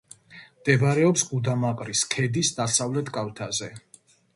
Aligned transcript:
მდებარეობს 0.61 1.27
გუდამაყრის 1.33 2.03
ქედის 2.17 2.53
დასავლეთ 2.61 3.17
კალთაზე. 3.21 3.75